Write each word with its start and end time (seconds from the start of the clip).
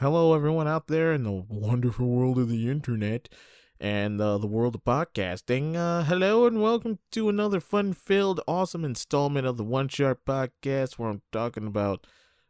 Hello, 0.00 0.32
everyone 0.32 0.66
out 0.66 0.86
there 0.86 1.12
in 1.12 1.24
the 1.24 1.44
wonderful 1.46 2.06
world 2.06 2.38
of 2.38 2.48
the 2.48 2.70
internet 2.70 3.28
and 3.78 4.18
uh, 4.18 4.38
the 4.38 4.46
world 4.46 4.74
of 4.74 4.82
podcasting. 4.82 5.76
Uh, 5.76 6.04
hello, 6.04 6.46
and 6.46 6.62
welcome 6.62 6.98
to 7.10 7.28
another 7.28 7.60
fun 7.60 7.92
filled, 7.92 8.40
awesome 8.48 8.82
installment 8.82 9.46
of 9.46 9.58
the 9.58 9.62
One 9.62 9.88
Shot 9.88 10.24
Podcast 10.26 10.94
where 10.94 11.10
I'm 11.10 11.20
talking 11.32 11.66
about 11.66 12.06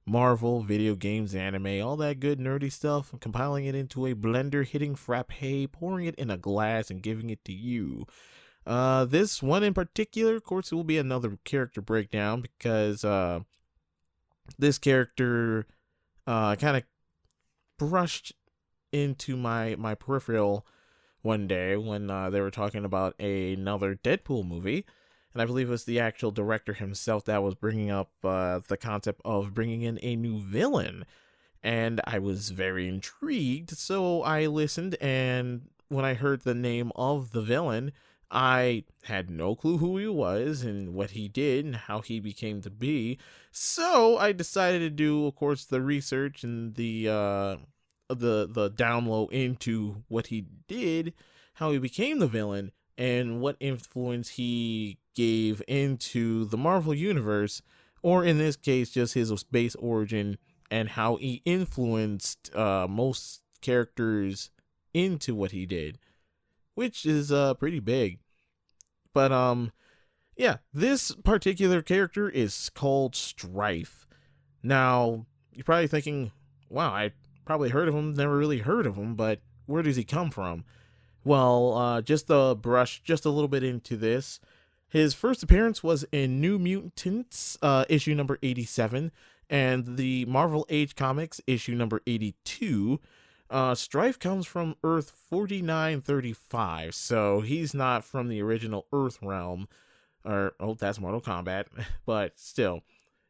Marvel, 0.07 0.63
video 0.63 0.95
games, 0.95 1.35
anime, 1.35 1.85
all 1.85 1.97
that 1.97 2.21
good 2.21 2.39
nerdy 2.39 2.71
stuff. 2.71 3.13
I'm 3.13 3.19
compiling 3.19 3.65
it 3.65 3.75
into 3.75 4.07
a 4.07 4.15
blender, 4.15 4.65
hitting 4.65 4.95
frappe, 4.95 5.73
pouring 5.73 6.07
it 6.07 6.15
in 6.15 6.31
a 6.31 6.39
glass, 6.39 6.89
and 6.89 7.03
giving 7.03 7.31
it 7.31 7.45
to 7.47 7.53
you. 7.53 8.07
Uh, 8.65 9.05
this 9.07 9.43
one 9.43 9.65
in 9.65 9.75
particular, 9.75 10.37
of 10.37 10.45
course, 10.45 10.71
it 10.71 10.77
will 10.77 10.85
be 10.85 10.99
another 10.99 11.37
character 11.45 11.83
breakdown 11.83 12.43
because 12.43 13.05
uh, 13.05 13.41
this 14.57 14.79
character 14.79 15.67
uh, 16.29 16.55
kind 16.55 16.77
of 16.77 16.85
brushed 17.81 18.35
into 18.93 19.39
my 19.39 19.75
my 19.79 19.95
peripheral 19.95 20.67
one 21.23 21.47
day 21.47 21.77
when 21.77 22.11
uh, 22.11 22.29
they 22.29 22.41
were 22.41 22.51
talking 22.51 22.85
about 22.85 23.15
a, 23.19 23.55
another 23.55 23.95
Deadpool 23.95 24.47
movie, 24.47 24.85
and 25.33 25.41
I 25.41 25.47
believe 25.47 25.69
it 25.69 25.73
was 25.73 25.85
the 25.85 25.99
actual 25.99 26.31
director 26.31 26.75
himself 26.75 27.25
that 27.25 27.43
was 27.43 27.55
bringing 27.55 27.91
up 27.91 28.11
uh, 28.23 28.61
the 28.69 28.77
concept 28.77 29.23
of 29.25 29.55
bringing 29.55 29.81
in 29.81 29.99
a 30.03 30.15
new 30.15 30.41
villain, 30.41 31.07
and 31.63 32.03
I 32.05 32.19
was 32.19 32.51
very 32.51 32.87
intrigued. 32.87 33.71
So 33.71 34.23
I 34.23 34.45
listened, 34.47 34.97
and 35.01 35.69
when 35.89 36.05
I 36.05 36.13
heard 36.15 36.43
the 36.43 36.55
name 36.55 36.93
of 36.97 37.33
the 37.33 37.43
villain, 37.43 37.93
I 38.31 38.85
had 39.05 39.29
no 39.29 39.57
clue 39.57 39.79
who 39.79 39.99
he 39.99 40.07
was 40.07 40.63
and 40.63 40.95
what 40.95 41.11
he 41.11 41.29
did 41.29 41.65
and 41.65 41.75
how 41.75 42.01
he 42.01 42.21
became 42.21 42.61
to 42.63 42.71
be. 42.71 43.19
So 43.51 44.19
I 44.19 44.33
decided 44.33 44.81
to 44.81 44.91
do, 44.91 45.27
of 45.27 45.35
course, 45.35 45.65
the 45.65 45.81
research 45.81 46.45
and 46.45 46.75
the 46.75 47.09
uh, 47.09 47.57
the 48.09 48.47
the 48.49 48.71
download 48.71 49.33
into 49.33 50.05
what 50.09 50.29
he 50.29 50.47
did, 50.69 51.13
how 51.55 51.73
he 51.73 51.79
became 51.79 52.21
the 52.21 52.29
villain, 52.29 52.71
and 52.97 53.41
what 53.41 53.57
influence 53.59 54.31
he 54.31 54.99
gave 55.15 55.61
into 55.67 56.45
the 56.45 56.57
Marvel 56.57 56.95
universe, 56.95 57.63
or 58.03 58.25
in 58.25 58.39
this 58.39 58.57
case, 58.57 58.91
just 58.91 59.15
his 59.15 59.43
base 59.45 59.75
origin 59.77 60.39
and 60.71 60.91
how 60.91 61.17
he 61.17 61.43
influenced 61.45 62.55
uh, 62.55 62.87
most 62.89 63.43
characters 63.61 64.51
into 64.95 65.35
what 65.35 65.51
he 65.51 65.67
did 65.67 65.99
which 66.75 67.07
is 67.07 67.31
uh 67.33 67.55
pretty 67.55 67.81
big. 67.81 68.19
But 69.13 69.33
um 69.33 69.73
yeah, 70.37 70.59
this 70.73 71.15
particular 71.23 71.83
character 71.83 72.29
is 72.29 72.71
called 72.71 73.15
Strife. 73.15 74.07
Now, 74.63 75.27
you're 75.53 75.65
probably 75.65 75.87
thinking, 75.87 76.33
wow, 76.71 76.91
I 76.91 77.13
probably 77.45 77.69
heard 77.69 77.89
of 77.89 77.95
him, 77.95 78.15
never 78.15 78.39
really 78.39 78.61
heard 78.61 78.87
of 78.87 78.97
him, 78.97 79.17
but 79.17 79.41
where 79.67 79.83
does 79.83 79.97
he 79.97 80.05
come 80.05 80.31
from? 80.31 80.65
Well, 81.25 81.77
uh, 81.77 82.01
just 82.01 82.27
a 82.31 82.55
brush 82.55 83.03
just 83.03 83.27
a 83.27 83.31
little 83.31 83.49
bit 83.49 83.63
into 83.63 83.97
this. 83.97 84.41
His 84.89 85.15
first 85.15 85.43
appearance 85.43 85.83
was 85.83 86.05
in 86.11 86.41
New 86.41 86.59
Mutants, 86.59 87.59
uh, 87.63 87.85
issue 87.89 88.15
number 88.15 88.39
87, 88.43 89.13
and 89.49 89.97
the 89.97 90.25
Marvel 90.25 90.67
Age 90.69 90.97
Comics, 90.97 91.41
issue 91.47 91.75
number 91.75 92.01
82. 92.07 92.99
Uh, 93.51 93.75
Strife 93.75 94.17
comes 94.19 94.47
from 94.47 94.77
Earth 94.85 95.11
4935, 95.29 96.95
so 96.95 97.41
he's 97.41 97.75
not 97.75 98.05
from 98.05 98.29
the 98.29 98.41
original 98.41 98.87
Earth 98.93 99.19
realm. 99.21 99.69
Or, 100.25 100.55
oh, 100.61 100.75
that's 100.75 101.01
Mortal 101.01 101.21
Kombat, 101.21 101.67
but 102.07 102.39
still, 102.39 102.83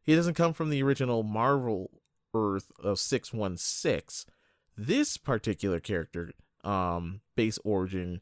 he 0.03 0.15
doesn't 0.15 0.35
come 0.35 0.53
from 0.53 0.69
the 0.69 0.83
original 0.83 1.23
Marvel 1.23 1.91
Earth 2.35 2.71
of 2.83 2.99
616. 2.99 4.31
This 4.77 5.17
particular 5.17 5.81
character, 5.81 6.33
um, 6.65 7.23
base 7.35 7.59
origin, 7.65 8.21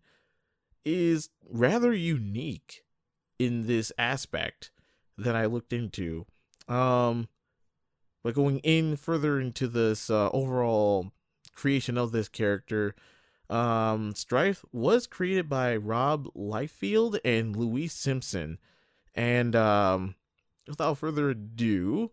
is 0.84 1.31
rather 1.51 1.93
unique 1.93 2.84
in 3.41 3.67
this 3.67 3.91
aspect 3.99 4.71
that 5.17 5.34
I 5.34 5.47
looked 5.47 5.72
into. 5.72 6.27
Um, 6.69 7.28
but 8.22 8.34
going 8.34 8.59
in 8.61 8.97
further 8.97 9.41
into 9.41 9.67
this 9.67 10.11
uh, 10.11 10.31
overall 10.31 11.12
creation 11.59 11.99
of 11.99 12.13
this 12.13 12.29
character. 12.29 12.95
Um, 13.51 14.15
Strife 14.15 14.65
was 14.73 15.07
created 15.07 15.49
by 15.49 15.77
Rob 15.77 16.29
Liefeld 16.35 17.19
and 17.25 17.57
Louise 17.57 17.93
Simonson. 17.93 18.59
And 19.15 19.57
um, 19.57 20.15
without 20.69 20.99
further 20.99 21.31
ado, 21.31 22.13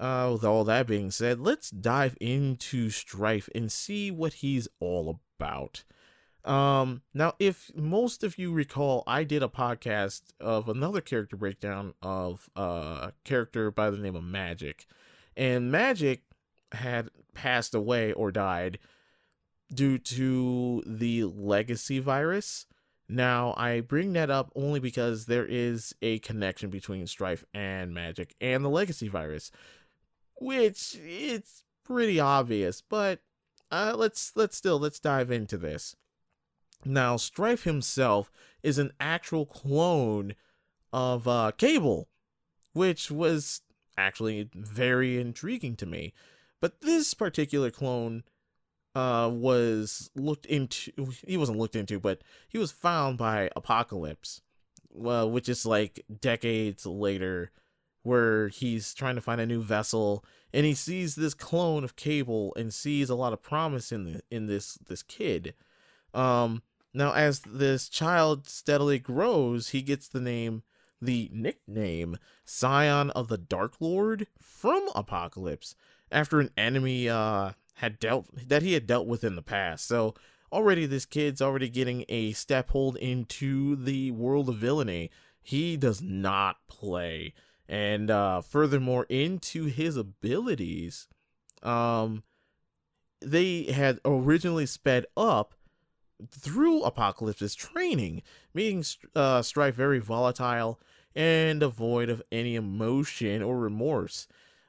uh, 0.00 0.30
with 0.32 0.44
all 0.44 0.64
that 0.64 0.86
being 0.86 1.10
said, 1.10 1.40
let's 1.40 1.70
dive 1.70 2.16
into 2.20 2.88
Strife 2.88 3.48
and 3.54 3.70
see 3.70 4.10
what 4.10 4.34
he's 4.34 4.68
all 4.80 5.20
about. 5.38 5.84
Um, 6.44 7.02
now, 7.12 7.34
if 7.38 7.70
most 7.76 8.24
of 8.24 8.38
you 8.38 8.52
recall, 8.52 9.02
I 9.06 9.24
did 9.24 9.42
a 9.42 9.48
podcast 9.48 10.22
of 10.40 10.68
another 10.68 11.02
character 11.02 11.36
breakdown 11.36 11.92
of 12.00 12.48
a 12.56 13.12
character 13.24 13.70
by 13.70 13.90
the 13.90 13.98
name 13.98 14.16
of 14.16 14.22
Magik. 14.22 14.86
And 15.36 15.70
Magik 15.70 16.20
had 16.72 17.10
passed 17.34 17.74
away 17.74 18.12
or 18.12 18.30
died 18.30 18.78
due 19.72 19.98
to 19.98 20.82
the 20.86 21.24
legacy 21.24 21.98
virus. 21.98 22.66
Now, 23.08 23.54
I 23.56 23.80
bring 23.80 24.12
that 24.14 24.30
up 24.30 24.52
only 24.54 24.80
because 24.80 25.26
there 25.26 25.46
is 25.46 25.94
a 26.02 26.18
connection 26.18 26.68
between 26.68 27.06
Strife 27.06 27.44
and 27.54 27.94
Magik 27.94 28.32
and 28.40 28.64
the 28.64 28.68
legacy 28.68 29.08
virus, 29.08 29.50
which 30.36 30.98
it's 31.02 31.64
pretty 31.84 32.20
obvious, 32.20 32.82
but 32.82 33.20
uh, 33.70 33.94
let's 33.96 34.32
let's 34.36 34.56
still 34.56 34.78
let's 34.78 35.00
dive 35.00 35.30
into 35.30 35.56
this. 35.56 35.96
Now, 36.84 37.16
Strife 37.16 37.64
himself 37.64 38.30
is 38.62 38.78
an 38.78 38.92
actual 39.00 39.46
clone 39.46 40.34
of 40.92 41.26
uh, 41.26 41.52
Cable, 41.56 42.08
which 42.72 43.10
was 43.10 43.62
actually 43.96 44.48
very 44.54 45.18
intriguing 45.18 45.76
to 45.76 45.86
me. 45.86 46.12
But 46.60 46.80
this 46.80 47.14
particular 47.14 47.70
clone 47.70 48.24
uh, 48.94 49.30
was 49.32 50.10
looked 50.14 50.46
into. 50.46 50.92
He 51.26 51.36
wasn't 51.36 51.58
looked 51.58 51.76
into, 51.76 52.00
but 52.00 52.22
he 52.48 52.58
was 52.58 52.72
found 52.72 53.18
by 53.18 53.50
Apocalypse, 53.54 54.40
well, 54.90 55.30
which 55.30 55.48
is 55.48 55.64
like 55.64 56.04
decades 56.20 56.84
later, 56.84 57.52
where 58.02 58.48
he's 58.48 58.94
trying 58.94 59.14
to 59.14 59.20
find 59.20 59.40
a 59.40 59.46
new 59.46 59.62
vessel, 59.62 60.24
and 60.52 60.66
he 60.66 60.74
sees 60.74 61.14
this 61.14 61.34
clone 61.34 61.84
of 61.84 61.96
Cable 61.96 62.52
and 62.56 62.74
sees 62.74 63.10
a 63.10 63.14
lot 63.14 63.32
of 63.32 63.42
promise 63.42 63.92
in 63.92 64.04
the, 64.04 64.22
in 64.30 64.46
this 64.46 64.74
this 64.74 65.02
kid. 65.02 65.54
Um, 66.12 66.62
now, 66.94 67.12
as 67.12 67.40
this 67.40 67.88
child 67.88 68.48
steadily 68.48 68.98
grows, 68.98 69.68
he 69.68 69.82
gets 69.82 70.08
the 70.08 70.20
name, 70.20 70.62
the 71.00 71.30
nickname 71.32 72.16
Scion 72.44 73.10
of 73.10 73.28
the 73.28 73.38
Dark 73.38 73.74
Lord 73.78 74.26
from 74.40 74.88
Apocalypse 74.94 75.76
after 76.10 76.40
an 76.40 76.50
enemy 76.56 77.08
uh 77.08 77.52
had 77.74 77.98
dealt 77.98 78.26
that 78.48 78.62
he 78.62 78.72
had 78.72 78.86
dealt 78.86 79.06
with 79.06 79.24
in 79.24 79.36
the 79.36 79.42
past. 79.42 79.86
So 79.86 80.14
already 80.52 80.86
this 80.86 81.04
kid's 81.04 81.42
already 81.42 81.68
getting 81.68 82.04
a 82.08 82.32
step 82.32 82.70
hold 82.70 82.96
into 82.96 83.76
the 83.76 84.10
world 84.10 84.48
of 84.48 84.56
villainy. 84.56 85.10
He 85.42 85.76
does 85.76 86.02
not 86.02 86.56
play. 86.68 87.34
And 87.68 88.10
uh 88.10 88.40
furthermore 88.40 89.06
into 89.08 89.66
his 89.66 89.96
abilities, 89.96 91.08
um 91.62 92.22
they 93.20 93.64
had 93.64 94.00
originally 94.04 94.66
sped 94.66 95.06
up 95.16 95.54
through 96.30 96.82
Apocalypse's 96.82 97.54
training, 97.54 98.22
making 98.54 98.84
uh, 99.14 99.42
Strife 99.42 99.74
very 99.74 99.98
volatile 99.98 100.80
and 101.14 101.60
devoid 101.60 102.08
of 102.08 102.22
any 102.30 102.54
emotion 102.54 103.42
or 103.42 103.58
remorse. 103.58 104.26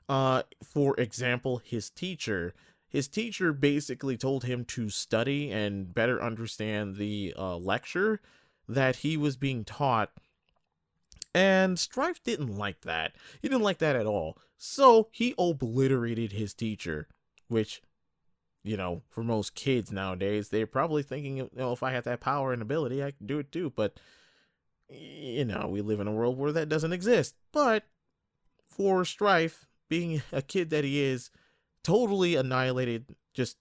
Uh, 0.10 0.42
for 0.64 1.00
example, 1.00 1.62
his 1.64 1.92
teacher. 1.92 2.54
His 2.88 3.08
teacher 3.08 3.54
basically 3.54 4.18
told 4.18 4.44
him 4.44 4.66
to 4.66 4.90
study 4.90 5.52
and 5.52 5.94
better 5.94 6.22
understand 6.22 6.96
the 6.96 7.36
uh, 7.38 7.56
lecture 7.58 8.20
that 8.68 8.98
he 8.98 9.16
was 9.16 9.38
being 9.38 9.64
taught. 9.64 10.12
And 11.36 11.78
Strife 11.78 12.24
didn't 12.24 12.58
like 12.58 12.82
that. 12.82 13.14
He 13.40 13.48
didn't 13.48 13.62
like 13.62 13.78
that 13.78 13.96
at 13.96 14.08
all. 14.08 14.40
So 14.58 15.10
he 15.12 15.36
obliterated 15.38 16.32
his 16.32 16.56
teacher, 16.56 17.08
which, 17.48 17.84
you 18.64 18.76
know, 18.76 19.04
for 19.08 19.24
most 19.24 19.54
kids 19.54 19.92
nowadays, 19.92 20.50
they're 20.50 20.66
probably 20.66 21.04
thinking, 21.04 21.38
you 21.38 21.50
know, 21.56 21.72
if 21.72 21.84
I 21.84 21.92
had 21.92 22.06
that 22.06 22.20
power 22.20 22.52
and 22.52 22.64
ability, 22.64 23.04
I 23.04 23.12
could 23.12 23.28
do 23.28 23.38
it 23.38 23.52
too. 23.52 23.72
But, 23.76 24.00
you 24.90 25.46
know, 25.46 25.68
we 25.72 25.82
live 25.82 26.00
in 26.00 26.08
a 26.08 26.12
world 26.12 26.40
where 26.40 26.52
that 26.52 26.70
doesn't 26.70 26.94
exist. 26.94 27.36
But 27.52 27.84
for 28.68 29.06
Strife, 29.06 29.68
being 29.90 30.22
a 30.32 30.42
kid 30.42 30.70
that 30.70 30.84
he 30.84 31.02
is, 31.02 31.32
totally 31.84 32.36
annihilated, 32.36 33.16
just 33.34 33.58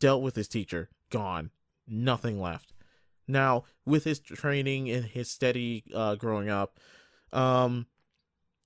dealt 0.00 0.22
with 0.22 0.34
his 0.34 0.48
teacher, 0.48 0.88
gone, 1.10 1.50
nothing 1.86 2.40
left. 2.40 2.72
Now, 3.28 3.64
with 3.84 4.04
his 4.04 4.20
training 4.20 4.88
and 4.90 5.04
his 5.04 5.30
steady 5.30 5.84
uh, 5.94 6.14
growing 6.14 6.48
up, 6.48 6.78
um, 7.32 7.86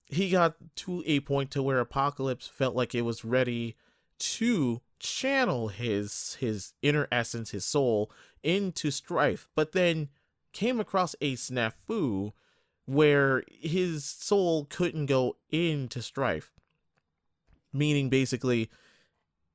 he 0.06 0.30
got 0.30 0.56
to 0.76 1.02
a 1.06 1.20
point 1.20 1.50
to 1.52 1.62
where 1.62 1.80
Apocalypse 1.80 2.46
felt 2.46 2.74
like 2.74 2.94
it 2.94 3.02
was 3.02 3.24
ready 3.24 3.76
to 4.18 4.82
channel 4.98 5.68
his 5.68 6.36
his 6.40 6.74
inner 6.82 7.08
essence, 7.10 7.50
his 7.50 7.64
soul 7.64 8.10
into 8.42 8.90
Strife, 8.90 9.48
but 9.54 9.72
then 9.72 10.08
came 10.52 10.78
across 10.78 11.14
a 11.20 11.36
snafu 11.36 12.32
where 12.84 13.44
his 13.48 14.04
soul 14.04 14.66
couldn't 14.66 15.06
go 15.06 15.36
into 15.50 16.02
Strife. 16.02 16.52
Meaning 17.72 18.08
basically 18.08 18.70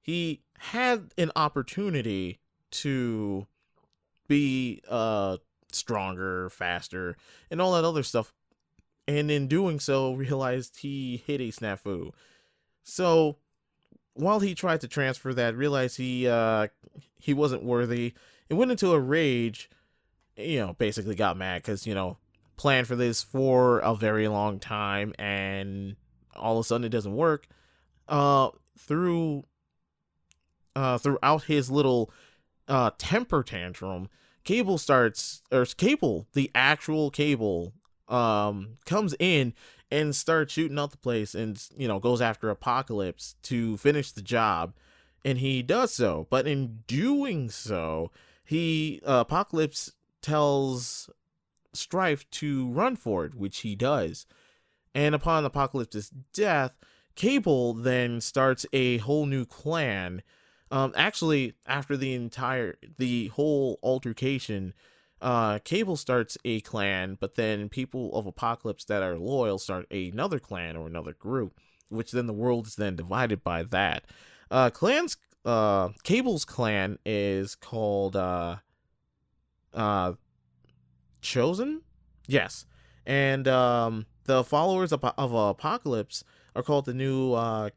he 0.02 0.42
had 0.58 1.14
an 1.18 1.32
opportunity 1.36 2.40
to 2.72 3.48
be 4.28 4.82
uh 4.90 5.38
stronger, 5.72 6.50
faster, 6.50 7.18
and 7.52 7.62
all 7.62 7.74
that 7.74 7.84
other 7.84 8.04
stuff. 8.04 8.34
And 9.08 9.30
in 9.30 9.48
doing 9.48 9.80
so, 9.80 10.14
realized 10.16 10.78
he 10.78 11.24
hit 11.26 11.42
a 11.42 11.50
snafu. 11.50 12.12
So 12.84 13.38
while 14.14 14.40
he 14.40 14.56
tried 14.56 14.82
to 14.82 14.88
transfer 14.88 15.34
that, 15.34 15.56
realized 15.56 15.98
he 15.98 16.28
uh 16.28 16.68
he 17.20 17.34
wasn't 17.34 17.64
worthy 17.64 18.14
and 18.50 18.58
went 18.60 18.72
into 18.72 18.94
a 18.94 19.00
rage. 19.00 19.70
You 20.38 20.60
know, 20.60 20.74
basically 20.74 21.16
got 21.16 21.38
mad 21.38 21.62
because 21.62 21.88
you 21.88 21.94
know 21.94 22.18
planned 22.58 22.88
for 22.88 22.96
this 22.96 23.24
for 23.24 23.80
a 23.80 23.96
very 23.96 24.28
long 24.28 24.60
time, 24.60 25.14
and 25.20 25.96
all 26.36 26.58
of 26.58 26.66
a 26.66 26.68
sudden 26.68 26.86
it 26.86 26.90
doesn't 26.90 27.16
work. 27.16 27.48
Uh, 28.07 28.50
through 28.78 29.44
uh 30.75 30.98
throughout 30.98 31.44
his 31.44 31.72
little 31.72 32.12
uh 32.68 32.92
temper 32.98 33.44
tantrum, 33.44 34.10
Cable 34.44 34.78
starts 34.78 35.42
or 35.52 35.66
Cable, 35.66 36.28
the 36.34 36.52
actual 36.54 37.10
Cable, 37.10 37.74
um, 38.07 38.78
comes 38.86 39.16
in 39.19 39.54
and 39.92 40.16
starts 40.16 40.54
shooting 40.54 40.78
out 40.78 40.92
the 40.92 40.98
place 40.98 41.36
and 41.36 41.62
you 41.78 41.88
know 41.88 42.00
goes 42.00 42.22
after 42.22 42.50
Apocalypse 42.50 43.36
to 43.44 43.78
finish 43.78 44.12
the 44.12 44.22
job, 44.22 44.74
and 45.24 45.40
he 45.40 45.62
does 45.62 45.94
so. 45.94 46.28
But 46.30 46.48
in 46.48 46.84
doing 46.88 47.50
so, 47.50 48.12
he 48.44 49.02
uh, 49.06 49.24
Apocalypse 49.28 49.94
tells 50.22 51.10
Strife 51.74 52.30
to 52.31 52.69
run 52.69 52.96
for 52.96 53.25
it, 53.25 53.36
which 53.36 53.60
he 53.60 53.75
does. 53.75 54.25
And 54.94 55.13
upon 55.13 55.44
Apocalypse's 55.44 56.10
death, 56.34 56.72
Cable 57.16 57.74
then 57.74 58.22
starts 58.22 58.66
a 58.74 58.98
whole 58.98 59.26
new 59.26 59.46
clan. 59.46 60.22
Um, 60.72 60.94
actually, 60.96 61.54
after 61.66 61.96
the 61.96 62.14
entire 62.14 62.76
the 62.98 63.28
whole 63.28 63.80
altercation, 63.82 64.74
uh, 65.22 65.60
Cable 65.60 65.96
starts 65.96 66.38
a 66.44 66.62
clan, 66.62 67.18
but 67.20 67.36
then 67.36 67.70
people 67.70 68.14
of 68.16 68.26
Apocalypse 68.26 68.86
that 68.86 69.02
are 69.02 69.18
loyal 69.18 69.58
start 69.58 69.86
another 69.92 70.40
clan 70.40 70.76
or 70.76 70.88
another 70.88 71.14
group, 71.14 71.60
which 71.90 72.12
then 72.12 72.28
the 72.28 72.34
world 72.34 72.68
is 72.68 72.76
then 72.76 72.96
divided 72.96 73.44
by 73.44 73.64
that. 73.64 74.06
Uh, 74.52 74.70
clans, 74.70 75.18
uh, 75.46 75.90
Cable's 76.04 76.46
clan 76.46 77.00
is 77.06 77.56
called 77.56 78.16
uh, 78.16 78.58
uh, 79.74 80.14
Chosen, 81.22 81.82
yes, 82.28 82.66
and 83.06 83.48
um, 83.48 84.06
the 84.26 84.44
followers 84.44 84.92
of, 84.92 85.04
of 85.04 85.34
Apocalypse 85.34 86.24
are 86.56 86.63
called 86.63 86.86
the 86.86 86.94
new 86.94 87.34
uh, 87.34 87.69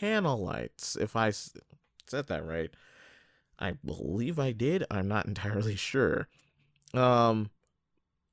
Canalites. 0.00 0.96
If 1.00 1.16
I 1.16 1.30
said 1.30 2.26
that 2.28 2.46
right. 2.46 2.70
I 3.58 3.72
believe 3.72 4.38
I 4.38 4.52
did. 4.52 4.84
I'm 4.90 5.08
not 5.08 5.26
entirely 5.26 5.76
sure. 5.76 6.28
Um, 6.94 7.50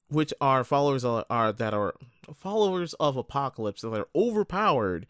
which 0.10 0.34
are 0.40 0.64
followers 0.64 1.04
are, 1.04 1.26
are 1.30 1.52
that 1.52 1.74
are 1.74 1.96
followers 2.36 2.94
of 2.96 3.18
Apocalypse 3.18 3.82
that 3.82 3.94
are 3.94 4.08
overpowered, 4.16 5.08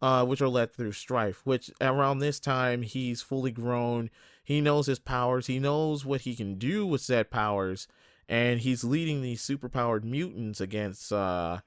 uh, 0.00 0.24
which 0.24 0.40
are 0.40 0.48
led 0.48 0.72
through 0.72 0.92
strife. 0.92 1.44
Which 1.44 1.70
around 1.80 2.18
this 2.18 2.38
time 2.38 2.82
he's 2.82 3.22
fully 3.22 3.50
grown. 3.50 4.10
He 4.44 4.60
knows 4.60 4.86
his 4.86 5.00
powers. 5.00 5.48
He 5.48 5.58
knows 5.58 6.04
what 6.04 6.22
he 6.22 6.36
can 6.36 6.56
do 6.56 6.86
with 6.86 7.00
said 7.00 7.30
powers, 7.30 7.88
and 8.28 8.60
he's 8.60 8.84
leading 8.84 9.20
these 9.20 9.42
superpowered 9.42 10.04
mutants 10.04 10.60
against 10.60 11.12
uh, 11.12 11.60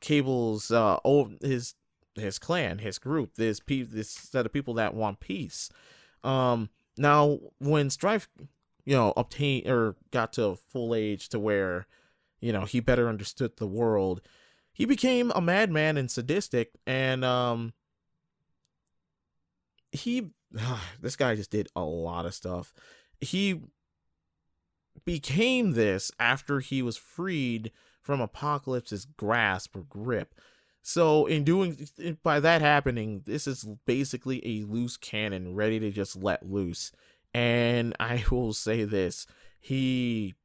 Cable's 0.00 0.70
uh, 0.70 0.98
oh 1.04 1.30
his 1.40 1.74
his 2.14 2.38
clan, 2.38 2.78
his 2.78 2.98
group, 2.98 3.34
this 3.34 3.60
pe- 3.60 3.82
this 3.82 4.10
set 4.10 4.46
of 4.46 4.52
people 4.52 4.74
that 4.74 4.94
want 4.94 5.20
peace. 5.20 5.70
Um, 6.24 6.70
now, 6.96 7.38
when 7.58 7.90
Strife, 7.90 8.28
you 8.84 8.96
know, 8.96 9.12
obtained 9.16 9.68
or 9.68 9.96
got 10.10 10.32
to 10.34 10.56
full 10.56 10.94
age 10.94 11.28
to 11.30 11.38
where, 11.38 11.86
you 12.40 12.52
know, 12.52 12.64
he 12.64 12.80
better 12.80 13.08
understood 13.08 13.56
the 13.56 13.66
world, 13.66 14.20
he 14.72 14.84
became 14.84 15.32
a 15.34 15.40
madman 15.40 15.96
and 15.96 16.10
sadistic, 16.10 16.72
and 16.86 17.24
um, 17.24 17.72
he, 19.92 20.30
this 21.00 21.16
guy 21.16 21.34
just 21.34 21.50
did 21.50 21.68
a 21.74 21.82
lot 21.82 22.26
of 22.26 22.34
stuff. 22.34 22.72
He 23.20 23.60
became 25.04 25.72
this 25.72 26.10
after 26.18 26.60
he 26.60 26.82
was 26.82 26.96
freed 26.96 27.72
from 28.08 28.22
Apocalypse's 28.22 29.04
grasp 29.04 29.76
or 29.76 29.82
grip. 29.82 30.34
So 30.80 31.26
in 31.26 31.44
doing 31.44 31.86
by 32.22 32.40
that 32.40 32.62
happening, 32.62 33.20
this 33.26 33.46
is 33.46 33.66
basically 33.84 34.40
a 34.46 34.64
loose 34.64 34.96
cannon 34.96 35.54
ready 35.54 35.78
to 35.80 35.90
just 35.90 36.16
let 36.16 36.48
loose. 36.48 36.90
And 37.34 37.94
I 38.00 38.24
will 38.30 38.54
say 38.54 38.84
this, 38.84 39.26
he 39.60 40.36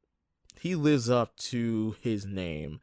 he 0.60 0.74
lives 0.74 1.08
up 1.08 1.38
to 1.38 1.96
his 2.02 2.26
name. 2.26 2.80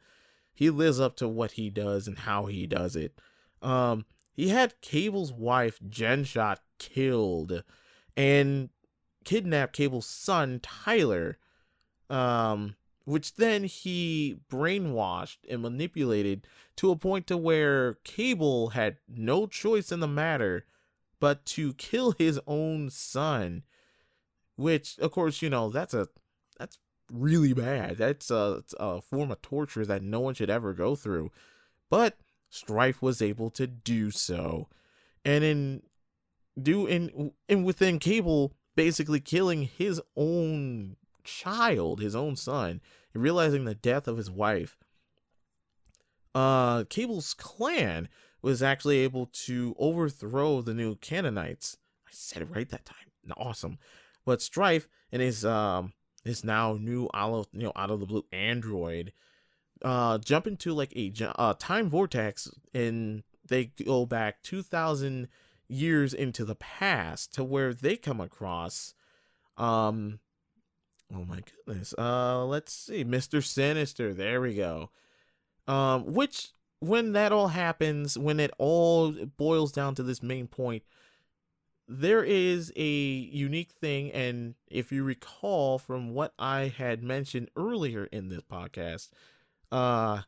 He 0.52 0.68
lives 0.68 0.98
up 0.98 1.14
to 1.18 1.28
what 1.28 1.52
he 1.52 1.70
does 1.70 2.08
and 2.08 2.18
how 2.18 2.46
he 2.46 2.66
does 2.66 2.96
it. 2.96 3.20
Um 3.62 4.04
he 4.32 4.48
had 4.48 4.80
Cable's 4.80 5.32
wife 5.32 5.78
Jenskot 5.88 6.56
killed 6.80 7.62
and 8.16 8.70
kidnapped 9.24 9.76
Cable's 9.76 10.06
son 10.06 10.58
Tyler. 10.60 11.38
Um 12.10 12.74
which 13.04 13.34
then 13.36 13.64
he 13.64 14.36
brainwashed 14.50 15.38
and 15.48 15.62
manipulated 15.62 16.46
to 16.76 16.90
a 16.90 16.96
point 16.96 17.26
to 17.26 17.36
where 17.36 17.94
Cable 18.04 18.70
had 18.70 18.98
no 19.08 19.46
choice 19.46 19.90
in 19.90 20.00
the 20.00 20.08
matter 20.08 20.66
but 21.20 21.44
to 21.44 21.74
kill 21.74 22.12
his 22.12 22.40
own 22.46 22.90
son 22.90 23.62
which 24.56 24.98
of 24.98 25.10
course 25.10 25.42
you 25.42 25.50
know 25.50 25.70
that's 25.70 25.94
a 25.94 26.08
that's 26.58 26.78
really 27.12 27.52
bad. 27.52 27.98
That's 27.98 28.30
a, 28.30 28.62
a 28.78 29.00
form 29.00 29.30
of 29.30 29.42
torture 29.42 29.84
that 29.86 30.02
no 30.02 30.20
one 30.20 30.34
should 30.34 30.50
ever 30.50 30.72
go 30.72 30.96
through. 30.96 31.30
But 31.90 32.18
strife 32.48 33.02
was 33.02 33.20
able 33.20 33.50
to 33.50 33.66
do 33.66 34.10
so. 34.10 34.68
And 35.24 35.44
in 35.44 35.82
do 36.60 36.86
in 36.86 37.32
and 37.48 37.64
within 37.64 37.98
cable 37.98 38.54
basically 38.74 39.20
killing 39.20 39.62
his 39.62 40.00
own 40.16 40.96
child, 41.24 42.00
his 42.00 42.14
own 42.14 42.36
son, 42.36 42.80
realizing 43.14 43.64
the 43.64 43.74
death 43.74 44.08
of 44.08 44.16
his 44.16 44.30
wife, 44.30 44.76
uh, 46.34 46.84
Cable's 46.84 47.34
clan 47.34 48.08
was 48.40 48.62
actually 48.62 48.98
able 48.98 49.26
to 49.26 49.74
overthrow 49.78 50.62
the 50.62 50.74
new 50.74 50.96
Canaanites. 50.96 51.76
I 52.06 52.10
said 52.12 52.42
it 52.42 52.50
right 52.50 52.68
that 52.70 52.84
time. 52.84 52.96
Awesome. 53.36 53.78
But 54.24 54.42
Strife 54.42 54.88
and 55.12 55.22
his 55.22 55.44
um 55.44 55.92
his 56.24 56.44
now 56.44 56.76
new 56.80 57.08
out 57.14 57.32
of 57.32 57.46
you 57.52 57.64
know 57.64 57.72
out 57.76 57.90
of 57.90 58.00
the 58.00 58.06
blue 58.06 58.24
android 58.32 59.12
uh 59.82 60.18
jump 60.18 60.46
into 60.46 60.72
like 60.72 60.94
a 60.96 61.12
uh, 61.36 61.54
time 61.58 61.88
vortex 61.88 62.48
and 62.72 63.22
they 63.46 63.72
go 63.84 64.06
back 64.06 64.42
2000 64.42 65.28
years 65.68 66.14
into 66.14 66.44
the 66.44 66.54
past 66.54 67.34
to 67.34 67.44
where 67.44 67.74
they 67.74 67.96
come 67.96 68.20
across 68.20 68.94
um 69.56 70.20
Oh 71.14 71.24
my 71.24 71.40
goodness. 71.66 71.94
Uh 71.96 72.44
let's 72.44 72.72
see. 72.72 73.04
Mr. 73.04 73.42
Sinister. 73.42 74.14
There 74.14 74.40
we 74.40 74.54
go. 74.54 74.90
Um 75.66 76.12
which 76.12 76.52
when 76.80 77.12
that 77.12 77.32
all 77.32 77.48
happens, 77.48 78.18
when 78.18 78.40
it 78.40 78.50
all 78.58 79.12
boils 79.12 79.72
down 79.72 79.94
to 79.94 80.02
this 80.02 80.22
main 80.22 80.48
point, 80.48 80.82
there 81.86 82.24
is 82.24 82.72
a 82.76 82.82
unique 82.82 83.72
thing 83.72 84.10
and 84.12 84.54
if 84.68 84.90
you 84.90 85.04
recall 85.04 85.78
from 85.78 86.14
what 86.14 86.32
I 86.38 86.72
had 86.76 87.02
mentioned 87.02 87.50
earlier 87.56 88.06
in 88.06 88.28
this 88.28 88.42
podcast, 88.42 89.10
uh 89.70 90.22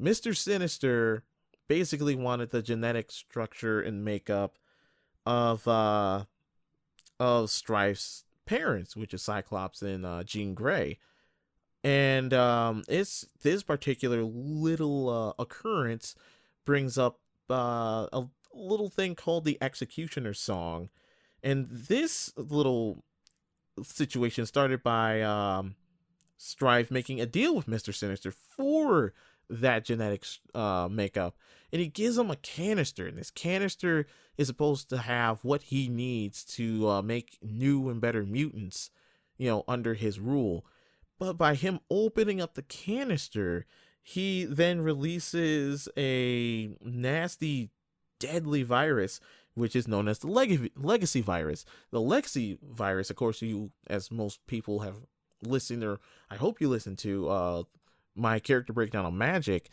Mr. 0.00 0.36
Sinister 0.36 1.24
basically 1.68 2.14
wanted 2.14 2.50
the 2.50 2.62
genetic 2.62 3.10
structure 3.10 3.80
and 3.80 4.04
makeup 4.04 4.58
of 5.24 5.66
uh 5.68 6.24
of 7.18 7.50
Strife's 7.50 8.25
parents, 8.46 8.96
which 8.96 9.12
is 9.12 9.22
Cyclops 9.22 9.82
and 9.82 10.06
uh, 10.06 10.22
Jean 10.24 10.54
Grey. 10.54 10.98
And 11.84 12.32
um, 12.32 12.82
it's 12.88 13.26
this 13.42 13.62
particular 13.62 14.22
little 14.22 15.08
uh, 15.08 15.42
occurrence 15.42 16.16
brings 16.64 16.98
up 16.98 17.20
uh, 17.50 18.08
a 18.12 18.26
little 18.52 18.88
thing 18.88 19.14
called 19.14 19.44
the 19.44 19.58
X-Cutioner 19.60 20.34
song, 20.34 20.88
and 21.42 21.68
this 21.70 22.32
little 22.36 23.04
situation 23.82 24.46
started 24.46 24.82
by 24.82 25.20
um, 25.22 25.76
Strife 26.38 26.90
making 26.90 27.20
a 27.20 27.26
deal 27.26 27.54
with 27.54 27.68
Mister 27.68 27.92
Sinister 27.92 28.32
for 28.32 29.12
that 29.48 29.84
genetic 29.84 30.24
uh, 30.54 30.88
makeup. 30.90 31.36
And 31.72 31.80
he 31.80 31.88
gives 31.88 32.16
him 32.16 32.30
a 32.30 32.36
canister, 32.36 33.06
and 33.06 33.18
this 33.18 33.30
canister 33.30 34.06
is 34.38 34.46
supposed 34.46 34.88
to 34.90 34.98
have 34.98 35.44
what 35.44 35.62
he 35.62 35.88
needs 35.88 36.44
to 36.44 36.88
uh, 36.88 37.02
make 37.02 37.38
new 37.42 37.88
and 37.88 38.00
better 38.00 38.24
mutants, 38.24 38.90
you 39.36 39.48
know, 39.48 39.64
under 39.66 39.94
his 39.94 40.20
rule. 40.20 40.64
But 41.18 41.34
by 41.34 41.54
him 41.54 41.80
opening 41.90 42.40
up 42.40 42.54
the 42.54 42.62
canister, 42.62 43.66
he 44.02 44.44
then 44.44 44.82
releases 44.82 45.88
a 45.96 46.70
nasty, 46.80 47.70
deadly 48.20 48.62
virus, 48.62 49.18
which 49.54 49.74
is 49.74 49.88
known 49.88 50.06
as 50.06 50.20
the 50.20 50.28
leg- 50.28 50.70
legacy 50.76 51.22
virus. 51.22 51.64
The 51.90 52.00
legacy 52.00 52.58
virus, 52.62 53.10
of 53.10 53.16
course, 53.16 53.42
you, 53.42 53.72
as 53.88 54.10
most 54.10 54.46
people 54.46 54.80
have 54.80 54.96
listened, 55.42 55.82
or 55.82 55.98
I 56.30 56.36
hope 56.36 56.60
you 56.60 56.68
listened 56.68 56.98
to 56.98 57.28
uh, 57.28 57.62
my 58.16 58.38
character 58.38 58.72
breakdown 58.72 59.04
on 59.04 59.14
Magik, 59.14 59.66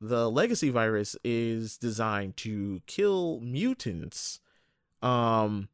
the 0.00 0.30
legacy 0.30 0.70
virus 0.70 1.16
is 1.24 1.76
designed 1.76 2.36
to 2.38 2.80
kill 2.86 3.40
mutants 3.40 4.40
um 5.02 5.68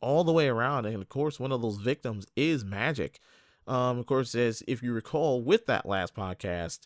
all 0.00 0.24
the 0.24 0.32
way 0.32 0.48
around. 0.48 0.86
And 0.86 1.00
of 1.00 1.08
course 1.08 1.40
one 1.40 1.52
of 1.52 1.62
those 1.62 1.78
victims 1.78 2.26
is 2.36 2.64
Magik. 2.64 3.16
Um 3.66 3.98
of 3.98 4.06
course 4.06 4.34
as 4.34 4.62
if 4.66 4.82
you 4.82 4.92
recall 4.92 5.42
with 5.42 5.66
that 5.66 5.86
last 5.86 6.14
podcast 6.14 6.80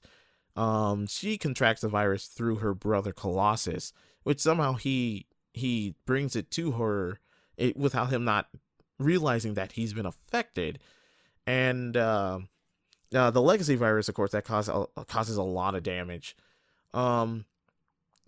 um 0.56 1.06
she 1.06 1.38
contracts 1.38 1.82
the 1.82 1.88
virus 1.88 2.26
through 2.26 2.56
her 2.56 2.74
brother 2.74 3.12
colossus 3.12 3.92
which 4.22 4.40
somehow 4.40 4.74
he 4.74 5.26
he 5.52 5.94
brings 6.06 6.36
it 6.36 6.50
to 6.52 6.72
her 6.72 7.18
it, 7.56 7.76
without 7.76 8.10
him 8.10 8.24
not 8.24 8.48
realizing 8.98 9.54
that 9.54 9.72
he's 9.72 9.92
been 9.92 10.06
affected. 10.06 10.78
And 11.46 11.96
uh, 11.96 12.40
uh, 13.14 13.30
the 13.30 13.42
legacy 13.42 13.76
virus 13.76 14.08
of 14.08 14.14
course 14.14 14.32
that 14.32 14.44
causes 14.44 14.86
causes 15.06 15.36
a 15.36 15.42
lot 15.42 15.74
of 15.74 15.82
damage 15.82 16.36
um, 16.94 17.44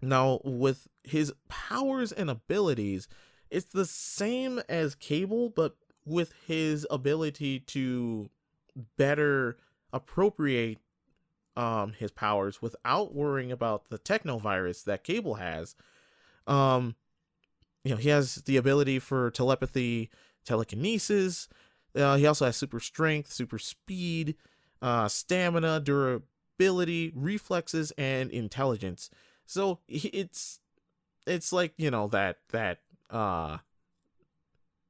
now 0.02 0.40
with 0.44 0.88
his 1.02 1.32
powers 1.48 2.12
and 2.12 2.30
abilities, 2.30 3.08
it's 3.50 3.72
the 3.72 3.86
same 3.86 4.60
as 4.68 4.94
Cable, 4.94 5.50
but 5.50 5.76
with 6.04 6.32
his 6.46 6.86
ability 6.90 7.60
to 7.60 8.30
better 8.96 9.56
appropriate 9.92 10.78
um 11.56 11.92
his 11.98 12.12
powers 12.12 12.62
without 12.62 13.12
worrying 13.12 13.50
about 13.50 13.90
the 13.90 13.98
technovirus 13.98 14.84
that 14.84 15.02
Cable 15.02 15.34
has. 15.34 15.74
Um, 16.46 16.94
you 17.84 17.90
know, 17.90 17.96
he 17.96 18.08
has 18.10 18.36
the 18.36 18.56
ability 18.56 18.98
for 19.00 19.30
telepathy, 19.30 20.10
telekinesis. 20.44 21.48
Uh, 21.94 22.16
he 22.16 22.26
also 22.26 22.46
has 22.46 22.56
super 22.56 22.78
strength, 22.78 23.32
super 23.32 23.58
speed, 23.58 24.36
uh, 24.82 25.08
stamina, 25.08 25.80
durability 25.80 27.12
reflexes, 27.14 27.92
and 27.98 28.30
intelligence. 28.30 29.10
So 29.46 29.80
it's 29.88 30.60
it's 31.26 31.52
like 31.52 31.74
you 31.76 31.90
know 31.90 32.08
that 32.08 32.38
that 32.50 32.78
uh 33.10 33.58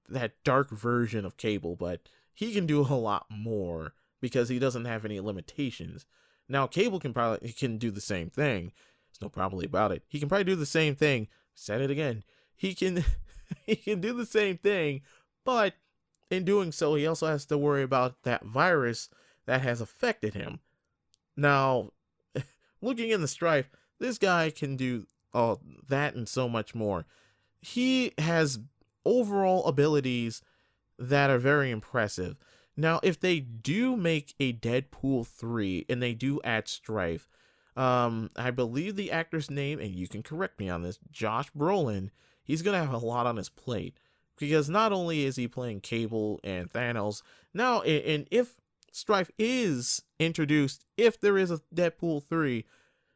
that 0.08 0.32
dark 0.44 0.70
version 0.70 1.24
of 1.24 1.36
Cable, 1.36 1.76
but 1.76 2.08
he 2.34 2.52
can 2.52 2.66
do 2.66 2.80
a 2.80 2.94
lot 2.94 3.26
more 3.30 3.94
because 4.20 4.48
he 4.48 4.58
doesn't 4.58 4.84
have 4.84 5.04
any 5.04 5.20
limitations. 5.20 6.04
Now 6.48 6.66
Cable 6.66 7.00
can 7.00 7.12
probably 7.12 7.52
can 7.52 7.78
do 7.78 7.90
the 7.90 8.00
same 8.00 8.30
thing. 8.30 8.72
There's 9.08 9.22
no 9.22 9.28
probably 9.28 9.66
about 9.66 9.92
it. 9.92 10.02
He 10.08 10.18
can 10.18 10.28
probably 10.28 10.44
do 10.44 10.56
the 10.56 10.66
same 10.66 10.94
thing. 10.94 11.28
Said 11.54 11.80
it 11.80 11.90
again. 11.90 12.24
He 12.56 12.74
can 12.74 13.04
he 13.66 13.76
can 13.76 14.00
do 14.00 14.12
the 14.12 14.26
same 14.26 14.58
thing, 14.58 15.02
but 15.44 15.74
in 16.30 16.44
doing 16.44 16.70
so, 16.70 16.94
he 16.94 17.06
also 17.06 17.26
has 17.26 17.44
to 17.46 17.58
worry 17.58 17.82
about 17.82 18.22
that 18.22 18.44
virus 18.44 19.08
that 19.46 19.62
has 19.62 19.80
affected 19.80 20.34
him. 20.34 20.60
Now, 21.36 21.90
looking 22.80 23.10
in 23.10 23.20
the 23.20 23.28
strife, 23.28 23.70
this 23.98 24.18
guy 24.18 24.50
can 24.50 24.76
do 24.76 25.06
all 25.32 25.60
that 25.88 26.14
and 26.14 26.28
so 26.28 26.48
much 26.48 26.74
more. 26.74 27.06
He 27.60 28.12
has 28.18 28.58
overall 29.04 29.64
abilities 29.66 30.42
that 30.98 31.30
are 31.30 31.38
very 31.38 31.70
impressive. 31.70 32.36
Now, 32.76 33.00
if 33.02 33.20
they 33.20 33.40
do 33.40 33.96
make 33.96 34.34
a 34.40 34.52
Deadpool 34.52 35.26
3 35.26 35.86
and 35.88 36.02
they 36.02 36.14
do 36.14 36.40
add 36.44 36.68
Strife, 36.68 37.28
um, 37.76 38.30
I 38.36 38.50
believe 38.50 38.96
the 38.96 39.12
actor's 39.12 39.50
name, 39.50 39.80
and 39.80 39.94
you 39.94 40.08
can 40.08 40.22
correct 40.22 40.58
me 40.58 40.68
on 40.68 40.82
this, 40.82 40.98
Josh 41.10 41.50
Brolin, 41.52 42.10
he's 42.42 42.62
going 42.62 42.78
to 42.78 42.84
have 42.84 43.02
a 43.02 43.06
lot 43.06 43.26
on 43.26 43.36
his 43.36 43.48
plate. 43.48 43.98
Because 44.38 44.70
not 44.70 44.92
only 44.92 45.24
is 45.26 45.36
he 45.36 45.46
playing 45.46 45.80
Cable 45.80 46.40
and 46.42 46.70
Thanos, 46.70 47.22
now, 47.52 47.82
and 47.82 48.26
if 48.30 48.56
Strife 48.90 49.30
is 49.38 50.02
introduced 50.18 50.84
if 50.96 51.20
there 51.20 51.38
is 51.38 51.50
a 51.50 51.60
Deadpool 51.74 52.24
3. 52.24 52.64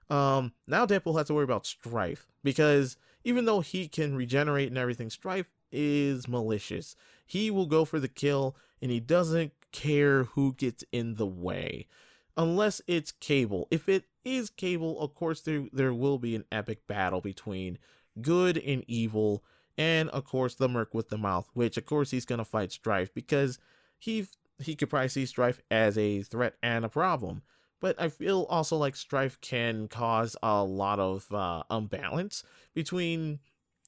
Um, 0.09 0.53
now 0.67 0.87
Deadpool 0.87 1.17
has 1.19 1.27
to 1.29 1.35
worry 1.35 1.45
about 1.45 1.67
Strife 1.67 2.27
because 2.43 2.97
even 3.25 3.45
though 3.45 3.61
he 3.61 3.89
can 3.89 4.15
regenerate 4.15 4.69
and 4.69 4.79
everything, 4.79 5.11
Strife 5.11 5.51
is 5.73 6.29
malicious. 6.29 6.95
He 7.27 7.51
will 7.51 7.67
go 7.67 7.85
for 7.85 7.99
the 7.99 8.09
kill 8.09 8.57
and 8.81 8.91
he 8.91 9.01
doesn't 9.01 9.53
care 9.73 10.25
who 10.25 10.55
gets 10.55 10.85
in 10.93 11.15
the 11.15 11.27
way. 11.27 11.89
Unless 12.37 12.81
it's 12.87 13.13
Cable. 13.13 13.67
If 13.71 13.89
it 13.89 14.05
is 14.25 14.51
Cable, 14.51 15.01
of 15.01 15.15
course 15.15 15.41
there 15.41 15.65
there 15.73 15.95
will 15.95 16.19
be 16.19 16.35
an 16.37 16.45
epic 16.53 16.87
battle 16.87 17.21
between 17.21 17.79
good 18.21 18.57
and 18.59 18.85
evil 18.87 19.43
and 19.77 20.09
of 20.11 20.25
course 20.25 20.55
the 20.55 20.69
merc 20.69 20.95
with 20.95 21.09
the 21.09 21.19
mouth, 21.19 21.49
which 21.55 21.77
of 21.77 21.87
course 21.87 22.11
he's 22.11 22.25
gonna 22.25 22.45
fight 22.45 22.73
Strife 22.73 23.13
because 23.13 23.59
he 23.99 24.27
he 24.59 24.77
could 24.77 24.91
probably 24.91 25.09
see 25.09 25.27
Strife 25.27 25.61
as 25.71 25.99
a 25.99 26.23
threat 26.23 26.55
and 26.63 26.85
a 26.85 26.89
problem. 26.89 27.43
But 27.81 28.01
I 28.01 28.09
feel 28.09 28.47
also 28.49 28.77
like 28.77 28.97
Strife 28.97 29.41
can 29.41 29.89
cause 29.89 30.37
a 30.43 30.63
lot 30.63 30.99
of 30.99 31.31
uh, 31.33 31.65
unbalance 31.69 32.43
between 32.73 33.41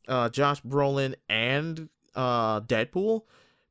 uh, 0.08 0.28
Josh 0.28 0.60
Brolin 0.62 1.14
and 1.28 1.88
uh, 2.14 2.60
Deadpool. 2.60 3.22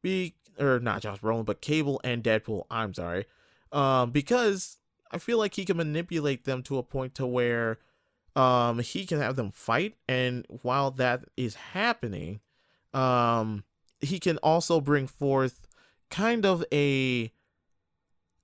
Be 0.02 0.36
or 0.60 0.80
not 0.80 1.02
Josh 1.02 1.20
Brolin, 1.20 1.46
but 1.46 1.62
Cable 1.62 2.02
and 2.04 2.24
Deadpool. 2.24 2.66
I'm 2.72 2.94
sorry, 2.94 3.26
um, 3.72 4.12
because 4.12 4.78
I 5.12 5.18
feel 5.18 5.38
like 5.38 5.54
he 5.54 5.66
can 5.66 5.78
manipulate 5.78 6.46
them 6.46 6.64
to 6.64 6.78
a 6.78 6.84
point 6.84 7.16
to 7.16 7.28
where 7.28 7.80
um, 8.36 8.80
he 8.80 9.06
can 9.06 9.20
have 9.20 9.36
them 9.36 9.52
fight, 9.52 9.96
and 10.08 10.46
while 10.48 10.92
that 10.92 11.26
is 11.38 11.56
happening, 11.56 12.40
um, 12.94 13.64
he 14.02 14.20
can 14.20 14.38
also 14.40 14.82
bring 14.82 15.08
forth 15.08 15.65
kind 16.10 16.46
of 16.46 16.64
a 16.72 17.32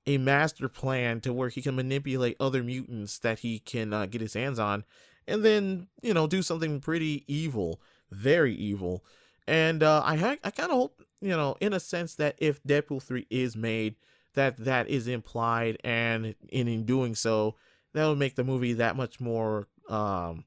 a 0.07 0.17
master 0.17 0.67
plan 0.67 1.21
to 1.21 1.31
where 1.31 1.49
he 1.49 1.61
can 1.61 1.75
manipulate 1.75 2.35
other 2.39 2.63
mutants 2.63 3.19
that 3.19 3.39
he 3.39 3.59
can 3.59 3.93
uh, 3.93 4.05
get 4.07 4.19
his 4.19 4.33
hands 4.33 4.57
on 4.57 4.83
and 5.27 5.45
then 5.45 5.87
you 6.01 6.13
know 6.13 6.27
do 6.27 6.41
something 6.41 6.79
pretty 6.79 7.23
evil 7.27 7.79
very 8.11 8.53
evil. 8.53 9.03
And 9.47 9.83
uh, 9.83 10.01
i 10.05 10.37
i 10.43 10.51
kind 10.51 10.71
of 10.71 10.77
hope 10.77 11.03
you 11.21 11.29
know 11.29 11.55
in 11.59 11.73
a 11.73 11.79
sense 11.79 12.15
that 12.15 12.35
if 12.37 12.61
deadpool 12.63 13.01
3 13.01 13.25
is 13.29 13.55
made 13.55 13.95
that 14.33 14.57
that 14.57 14.87
is 14.89 15.07
implied 15.07 15.77
and 15.83 16.35
in, 16.49 16.67
in 16.67 16.85
doing 16.85 17.15
so 17.15 17.55
that 17.93 18.07
would 18.07 18.17
make 18.17 18.35
the 18.35 18.43
movie 18.43 18.73
that 18.73 18.95
much 18.95 19.19
more 19.19 19.67
um 19.89 20.45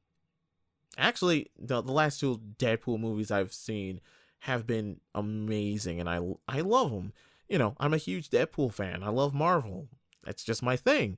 actually 0.97 1.51
the, 1.59 1.83
the 1.83 1.93
last 1.93 2.21
two 2.21 2.41
deadpool 2.59 2.99
movies 2.99 3.31
i've 3.31 3.53
seen 3.53 4.01
have 4.45 4.67
been 4.67 5.01
amazing, 5.15 6.01
and 6.01 6.09
I 6.09 6.21
I 6.47 6.61
love 6.61 6.91
them. 6.91 7.15
You 7.49 7.57
know, 7.57 7.75
I'm 7.81 7.95
a 7.95 7.99
huge 7.99 8.29
Deadpool 8.29 8.75
fan. 8.75 9.03
I 9.03 9.09
love 9.09 9.33
Marvel. 9.33 9.89
That's 10.23 10.45
just 10.45 10.63
my 10.63 10.77
thing. 10.77 11.17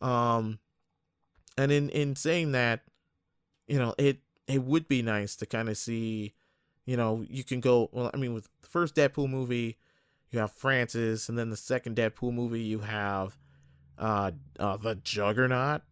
Um, 0.00 0.60
and 1.58 1.70
in 1.70 1.90
in 1.90 2.16
saying 2.16 2.52
that, 2.52 2.80
you 3.68 3.78
know, 3.78 3.94
it 3.98 4.20
it 4.48 4.62
would 4.62 4.88
be 4.88 5.02
nice 5.02 5.36
to 5.36 5.46
kind 5.46 5.68
of 5.68 5.76
see, 5.76 6.32
you 6.86 6.96
know, 6.96 7.22
you 7.28 7.44
can 7.44 7.60
go. 7.60 7.90
Well, 7.92 8.10
I 8.14 8.16
mean, 8.16 8.32
with 8.32 8.48
the 8.62 8.68
first 8.68 8.94
Deadpool 8.94 9.28
movie, 9.28 9.76
you 10.30 10.38
have 10.38 10.50
Francis, 10.50 11.28
and 11.28 11.36
then 11.36 11.50
the 11.50 11.58
second 11.58 11.96
Deadpool 11.96 12.32
movie, 12.32 12.62
you 12.62 12.78
have 12.78 13.36
uh, 13.98 14.30
uh 14.58 14.78
the 14.78 14.94
Juggernaut, 14.94 15.82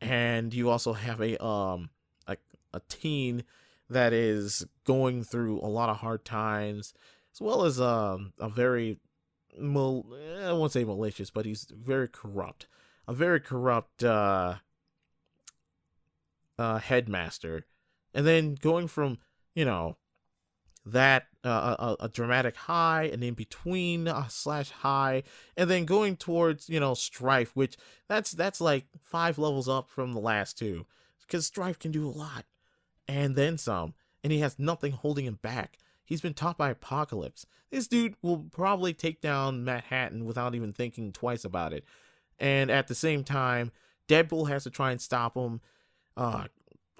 and 0.00 0.54
you 0.54 0.70
also 0.70 0.92
have 0.92 1.20
a 1.20 1.44
um 1.44 1.90
a 2.28 2.36
a 2.72 2.80
teen 2.88 3.42
that 3.88 4.12
is 4.12 4.66
going 4.84 5.24
through 5.24 5.60
a 5.60 5.68
lot 5.68 5.88
of 5.88 5.98
hard 5.98 6.24
times, 6.24 6.94
as 7.34 7.40
well 7.40 7.64
as 7.64 7.80
um, 7.80 8.32
a 8.38 8.48
very, 8.48 8.98
mal- 9.58 10.06
I 10.44 10.52
won't 10.52 10.72
say 10.72 10.84
malicious, 10.84 11.30
but 11.30 11.46
he's 11.46 11.66
very 11.70 12.08
corrupt. 12.08 12.66
A 13.06 13.12
very 13.12 13.40
corrupt 13.40 14.02
uh, 14.02 14.56
uh, 16.58 16.78
headmaster. 16.78 17.66
And 18.14 18.26
then 18.26 18.54
going 18.54 18.88
from, 18.88 19.18
you 19.54 19.64
know, 19.64 19.96
that 20.86 21.26
uh, 21.44 21.94
a, 22.00 22.04
a, 22.04 22.08
dramatic 22.08 22.56
high 22.56 23.04
and 23.04 23.24
in 23.24 23.34
between 23.34 24.06
uh, 24.06 24.28
slash 24.28 24.70
high 24.70 25.22
and 25.56 25.70
then 25.70 25.86
going 25.86 26.16
towards 26.16 26.68
you 26.68 26.78
know 26.78 26.92
strife 26.92 27.52
which 27.54 27.76
that's 28.06 28.32
that's 28.32 28.60
like 28.60 28.84
five 29.02 29.38
levels 29.38 29.68
up 29.68 29.88
from 29.88 30.12
the 30.12 30.20
last 30.20 30.58
two 30.58 30.84
because 31.22 31.46
strife 31.46 31.78
can 31.78 31.90
do 31.90 32.06
a 32.06 32.10
lot 32.10 32.44
and 33.08 33.36
then 33.36 33.58
some, 33.58 33.94
and 34.22 34.32
he 34.32 34.40
has 34.40 34.58
nothing 34.58 34.92
holding 34.92 35.26
him 35.26 35.38
back. 35.42 35.78
He's 36.04 36.20
been 36.20 36.34
taught 36.34 36.58
by 36.58 36.70
Apocalypse. 36.70 37.46
This 37.70 37.86
dude 37.86 38.14
will 38.22 38.46
probably 38.52 38.92
take 38.92 39.20
down 39.20 39.64
Manhattan 39.64 40.24
without 40.24 40.54
even 40.54 40.72
thinking 40.72 41.12
twice 41.12 41.44
about 41.44 41.72
it. 41.72 41.84
And 42.38 42.70
at 42.70 42.88
the 42.88 42.94
same 42.94 43.24
time, 43.24 43.72
Deadpool 44.08 44.48
has 44.48 44.64
to 44.64 44.70
try 44.70 44.90
and 44.90 45.00
stop 45.00 45.36
him. 45.36 45.60
Uh, 46.16 46.44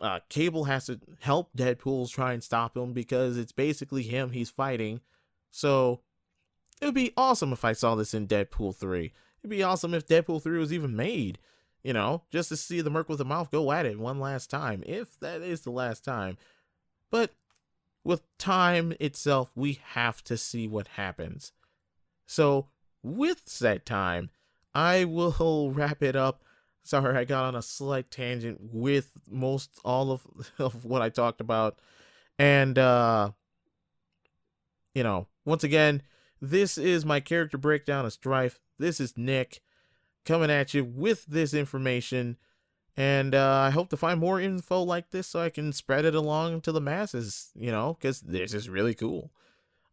uh, 0.01 0.21
Cable 0.29 0.65
has 0.65 0.87
to 0.87 1.01
help 1.21 1.55
Deadpool 1.57 2.11
try 2.11 2.33
and 2.33 2.43
stop 2.43 2.77
him 2.77 2.93
because 2.93 3.37
it's 3.37 3.53
basically 3.53 4.03
him 4.03 4.31
he's 4.31 4.51
fighting. 4.51 5.01
So 5.51 6.01
it 6.81 6.87
would 6.87 6.95
be 6.95 7.13
awesome 7.17 7.53
if 7.53 7.65
I 7.65 7.73
saw 7.73 7.95
this 7.95 8.15
in 8.15 8.27
Deadpool 8.27 8.75
3. 8.75 9.13
It'd 9.41 9.51
be 9.51 9.63
awesome 9.63 9.95
if 9.95 10.07
Deadpool 10.07 10.43
3 10.43 10.59
was 10.59 10.73
even 10.73 10.97
made, 10.97 11.39
you 11.85 11.93
know, 11.93 12.23
just 12.31 12.49
to 12.49 12.57
see 12.57 12.81
the 12.81 12.91
Merc 12.91 13.09
with 13.11 13.19
the 13.19 13.25
Mouth 13.27 13.51
go 13.51 13.71
at 13.71 13.85
it 13.85 14.01
one 14.01 14.19
last 14.19 14.49
time, 14.49 14.83
if 14.87 15.21
that 15.21 15.43
is 15.43 15.61
the 15.61 15.71
last 15.71 16.03
time. 16.03 16.39
But 17.11 17.33
with 18.03 18.23
time 18.39 18.95
itself, 18.99 19.51
we 19.55 19.81
have 19.91 20.25
to 20.25 20.39
see 20.39 20.67
what 20.67 20.89
happens. 20.89 21.53
So, 22.27 22.69
with 23.03 23.43
said 23.45 23.85
time, 23.85 24.31
I 24.75 25.05
will 25.05 25.71
wrap 25.75 26.03
it 26.03 26.17
up. 26.17 26.43
Sorry, 26.83 27.17
I 27.17 27.25
got 27.25 27.45
on 27.45 27.55
a 27.55 27.63
slight 27.63 28.11
tangent 28.11 28.59
with 28.61 29.13
most 29.31 29.79
all 29.85 30.11
of, 30.11 30.27
of 30.59 30.87
what 30.87 31.03
I 31.03 31.11
talked 31.11 31.41
about. 31.41 31.79
And, 32.39 32.79
uh, 32.79 33.31
you 34.95 35.03
know, 35.03 35.27
once 35.45 35.65
again, 35.65 36.03
this 36.41 36.79
is 36.79 37.05
my 37.05 37.21
character 37.21 37.59
breakdown 37.59 38.07
of 38.07 38.13
Strife. 38.13 38.59
This 38.79 39.01
is 39.01 39.17
Nick 39.17 39.61
coming 40.25 40.51
at 40.51 40.75
you 40.75 40.85
with 40.85 41.27
this 41.27 41.55
information. 41.55 42.37
And 42.97 43.35
uh, 43.35 43.59
I 43.67 43.71
hope 43.71 43.91
to 43.91 43.97
find 43.97 44.21
more 44.21 44.41
info 44.41 44.83
like 44.83 45.11
this 45.11 45.27
so 45.27 45.41
I 45.41 45.51
can 45.51 45.73
spread 45.73 46.05
it 46.05 46.15
along 46.15 46.61
to 46.63 46.73
the 46.73 46.81
masses, 46.81 47.51
you 47.55 47.73
know, 47.73 47.97
because 47.99 48.21
this 48.21 48.55
is 48.55 48.69
really 48.69 48.95
cool. 48.95 49.33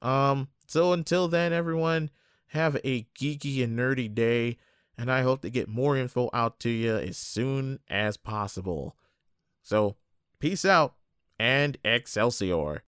Um, 0.02 0.50
so 0.68 0.94
until 0.94 1.28
then, 1.28 1.54
everyone, 1.54 2.12
have 2.52 2.76
a 2.84 3.08
geeky 3.18 3.64
and 3.64 3.78
nerdy 3.78 4.14
day, 4.14 4.58
and 4.98 5.12
I 5.12 5.22
hope 5.22 5.42
to 5.42 5.50
get 5.50 5.70
more 5.70 5.96
info 5.96 6.30
out 6.34 6.60
to 6.62 6.70
you 6.70 6.98
as 6.98 7.18
soon 7.18 7.80
as 7.90 8.18
possible. 8.18 8.98
So, 9.64 9.96
peace 10.40 10.66
out 10.66 10.96
and 11.40 11.78
Excelsior. 11.86 12.84